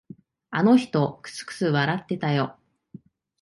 [0.49, 2.57] あの人、くすくす笑ってたよ。